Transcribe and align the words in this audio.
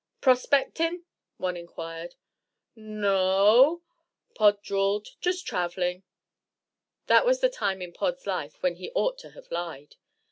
"Prospectin'?" 0.19 1.03
one 1.37 1.55
inquired. 1.55 2.15
"N 2.75 3.03
o 3.05 3.11
o 3.13 3.73
o," 3.73 3.81
Pod 4.33 4.59
drawled; 4.63 5.09
"just 5.21 5.45
traveling." 5.45 6.01
That 7.05 7.23
was 7.23 7.39
the 7.39 7.49
time 7.51 7.83
in 7.83 7.93
Pod's 7.93 8.25
life 8.25 8.63
when 8.63 8.77
he 8.77 8.89
ought 8.95 9.19
to 9.19 9.29
have 9.33 9.51
lied. 9.51 9.97